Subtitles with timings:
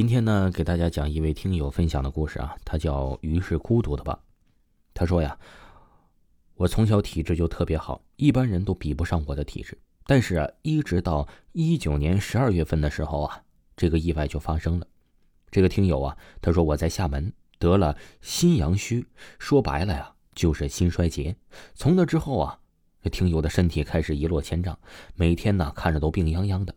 [0.00, 4.18] 今天呢，给大家讲一位听友分享的故事啊，他叫于是孤独的吧。
[4.94, 5.38] 他说呀，
[6.54, 9.76] 我从小体质就特别好，一般人都比不上我的体质。
[10.06, 13.42] 但是啊，一直到一九年十二月份的时候啊，
[13.76, 14.86] 这个意外就发生了。
[15.50, 19.06] 这个听友啊，他说我在厦门得了心阳虚，
[19.38, 21.36] 说白了呀，就是心衰竭。
[21.74, 22.58] 从那之后啊，
[23.02, 24.78] 这听友的身体开始一落千丈，
[25.14, 26.74] 每天呢看着都病殃殃的。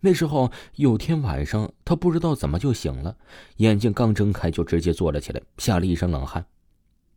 [0.00, 3.16] 那时候有天晚上，他不知道怎么就醒了，
[3.56, 6.46] 眼睛刚睁开就直接坐了起来，吓了一身冷汗。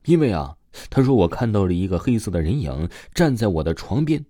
[0.05, 0.55] 因为啊，
[0.89, 4.25] 他说我看到了一个黑色的人影站在我的床边。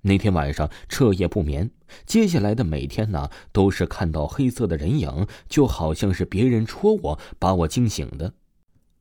[0.00, 1.70] 那天晚上彻夜不眠，
[2.06, 8.32] 接下来的每天呢，都是看到黑色的人影，就好像是别人戳我，把我惊醒的。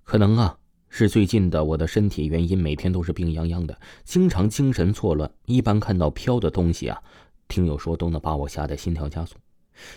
[0.04, 0.58] 可能啊，
[0.90, 5.30] 是最近的我的身体原因，每天都是病殃殃的，经常精神错乱。
[5.46, 7.00] 一般看到飘的东西啊，
[7.48, 9.36] 听友说都能把我吓得心跳加速。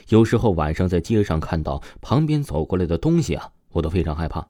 [0.09, 4.47] 有时候晚上在街上看到旁边走过来的东西啊，我都非常害怕。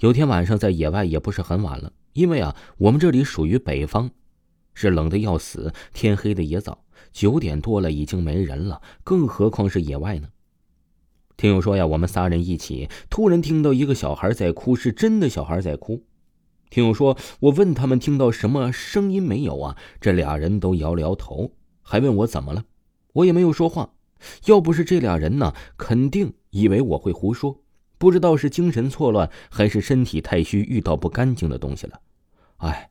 [0.00, 4.10] 有天晚上在野外，也不是很晚了，因为啊，我们这里属于北方。
[4.74, 10.28] 是冷的要死，天黑的也早，九点多了已经没人了，更何况是野外呢？
[11.38, 16.04] 听友说呀，我们仨人一起，突然听到一个小孩在哭，是真的小孩在哭。
[16.68, 19.78] 听友说，我问他们听到什么声音没有啊？
[19.98, 21.52] 这俩人都摇了摇头，
[21.88, 22.64] 还问我怎么了，
[23.12, 23.94] 我也没有说话。
[24.46, 27.62] 要不是这俩人呢，肯定以为我会胡说，
[27.96, 32.00] 不知道是精神错乱还是身体太虚，遇到不干净的东西了。
[32.56, 32.90] 哎，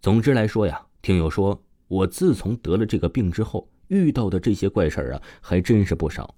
[0.00, 0.86] 总之来说呀。
[1.00, 6.34] 听友说，我自从得了这个病之后，遇到的这些怪事儿啊，还真是不少。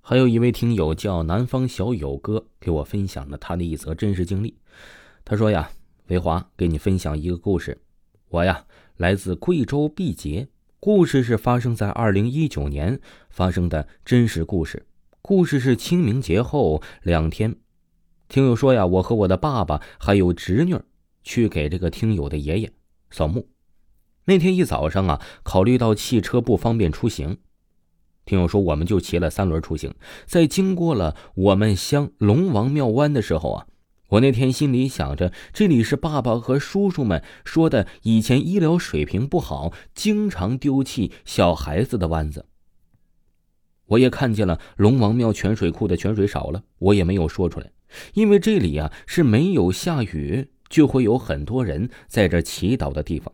[0.00, 4.58] 还有一位听友叫南方小友哥，给我分享了他的一则真实经历。
[5.24, 5.70] 他说呀
[6.08, 7.80] ：“维华，给你分享一个故事。
[8.28, 10.48] 我呀，来自贵州毕节，
[10.84, 14.84] 故事是发生在二零一九年发生的真实故事。
[15.22, 17.56] 故事是清明节后两天。
[18.28, 20.78] 听友说呀，我和我的爸爸还有侄女
[21.22, 22.70] 去给这个听友的爷爷。”
[23.10, 23.48] 扫墓，
[24.26, 27.38] 那天一早上啊，考虑到汽车不方便出行，
[28.26, 29.94] 听友说我们就骑了三轮出行。
[30.26, 33.66] 在经过了我们乡龙王庙湾的时候啊，
[34.14, 42.46] 我那天心里想着，这里是爸爸和叔叔们说的以前医疗水平不好，经常丢弃小孩子的湾子。
[43.86, 47.72] 我也看见了龙王庙泉水库的泉水少了，我也没有说出来，
[48.12, 50.50] 因为这里啊是没有下雨。
[50.70, 53.32] 就会有很多人在这祈祷的地方。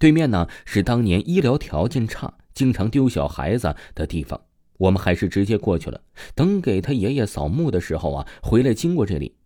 [0.00, 4.40] 对面呢是当年医疗条件差、经常丢小孩子的地方。
[4.78, 6.00] 我们还是直接过去了。
[6.34, 9.36] 等给他爷爷扫墓的时候啊，回来经过这里。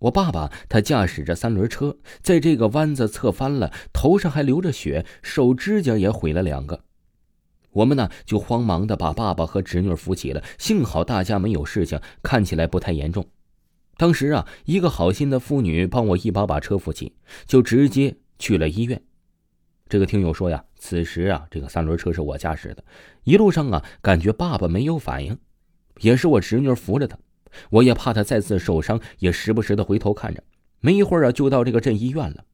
[0.00, 6.84] 我爸爸他驾驶着三轮车，在这个弯子侧翻了，头上还流着血，手指甲也毁了两个。
[7.72, 13.26] 我们呢就慌忙的把爸爸和侄女扶起了，幸好大家没有事情，看起来不太严重。
[13.96, 17.14] 当时啊，一个好心的妇女帮我一把把车扶起，
[17.46, 19.02] 就直接去了医院。
[19.88, 22.84] 这个听友说呀，此时啊，这个三轮车是我驾驶的，
[23.24, 25.38] 一路上啊，感觉爸爸没有反应，
[26.00, 27.16] 也是我侄女扶着他，
[27.70, 30.42] 我也怕他再次受伤，也时不时的回头看着。
[30.80, 32.44] 没一会儿啊，就到这个镇医院了。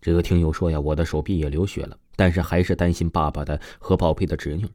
[0.00, 4.66] 这个听友说呀，我的手臂也流血了，但是还是担心爸爸的和宝贝的侄女。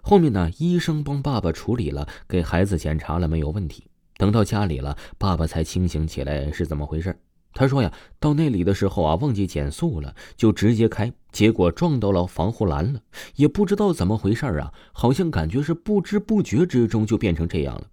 [0.00, 3.84] 后面呢，医生帮爸爸处理了，给孩子检查了，没有问题。
[4.16, 7.18] 等到家里了，爸爸才清醒起来是怎么回事。
[7.54, 13.00] 他说呀，到那里的时候啊，忘记减速了，就直接开，结果撞到了防护栏了，
[13.36, 17.88] 也不知道怎么回事啊，好像感觉是不知不觉之中就变成这样了。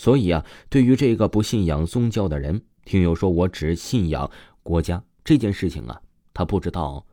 [0.00, 4.30] 所以啊，对于这个不信仰宗教的人，听友说我只信仰
[4.62, 6.00] 国家这件事情啊，
[6.32, 7.04] 他不知道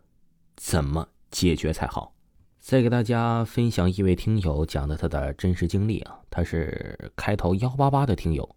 [0.56, 2.14] 怎么解决才好。
[2.62, 8.56] 再给大家分享一位听友讲的他的真实经历啊，他是开头幺八八的听友，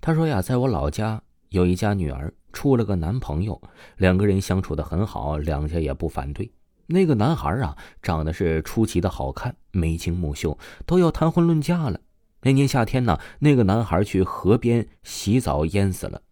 [0.00, 3.60] 他说呀，在我老家有一家女儿处了个男朋友，
[3.96, 6.48] 两个人相处的很好，两家也不反对。
[6.86, 10.56] 那个男孩啊，长得是出奇的好看，眉清目秀，
[10.86, 11.98] 都要谈婚论嫁了。
[12.46, 16.22] 那年夏天呢，那个男孩去河边洗澡淹死了。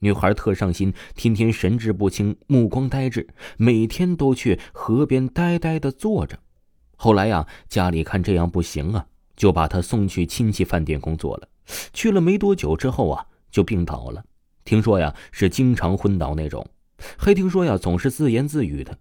[0.00, 3.28] 女孩特上心，天天神志不清，目光呆滞，
[3.58, 6.36] 每天都去河边呆呆的坐着。
[6.96, 11.48] 后来呀，家里看这样不行啊，就把他送去亲戚饭店工作了。
[11.92, 14.24] 去了没多久之后啊，就病倒了。
[14.64, 16.66] 听说呀，是经常昏倒那种，
[17.16, 18.98] 还听说呀，总是自言自语的。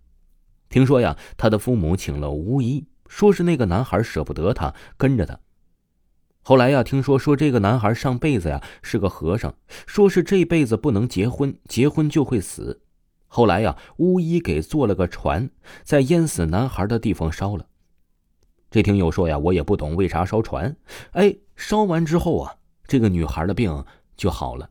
[0.69, 5.39] 听说呀，他的父母请了巫医，说是那个男孩舍不得他，跟着他。
[6.43, 9.53] 后来呀，听说说这个男孩上辈子呀是个和尚，
[9.85, 12.81] 说是这辈子不能结婚，结婚就会死。
[13.27, 15.49] 后来呀，巫医给做了个船，
[15.83, 17.65] 在淹死男孩的地方烧了。
[18.71, 20.75] 这听友说呀，我也不懂为啥烧船。
[21.11, 22.55] 哎，烧完之后啊，
[22.87, 23.85] 这个女孩的病
[24.17, 24.69] 就好了。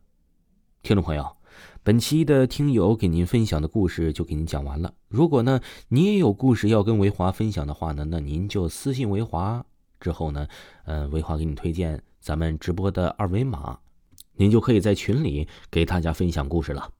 [0.82, 1.36] 听众朋友，
[1.82, 4.92] 本期的听友给您分享的故事就给您讲完了。
[5.08, 9.64] 如果呢，你也有故事要跟维华分享的话呢，那您就私信维华，
[10.00, 10.48] 之后呢，
[10.84, 13.78] 嗯，维华给你推荐咱们直播的二维码，
[14.34, 16.90] 您就可以在群里给大家分享故事了。